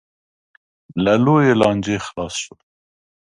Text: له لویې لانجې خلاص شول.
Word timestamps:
له 1.03 1.13
لویې 1.25 1.53
لانجې 1.61 1.97
خلاص 2.05 2.33
شول. 2.43 2.59